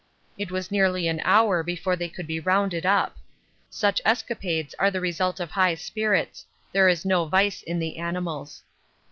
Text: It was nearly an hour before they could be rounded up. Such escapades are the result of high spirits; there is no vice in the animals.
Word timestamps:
It 0.35 0.49
was 0.49 0.71
nearly 0.71 1.07
an 1.07 1.21
hour 1.23 1.61
before 1.61 1.95
they 1.95 2.09
could 2.09 2.25
be 2.25 2.39
rounded 2.39 2.87
up. 2.87 3.17
Such 3.69 4.01
escapades 4.03 4.73
are 4.79 4.89
the 4.89 4.99
result 4.99 5.39
of 5.39 5.51
high 5.51 5.75
spirits; 5.75 6.43
there 6.71 6.89
is 6.89 7.05
no 7.05 7.25
vice 7.25 7.61
in 7.61 7.77
the 7.77 7.97
animals. 7.99 8.63